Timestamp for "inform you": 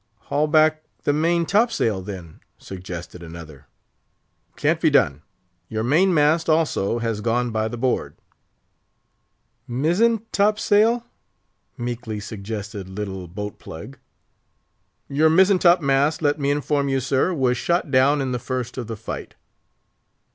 16.49-16.99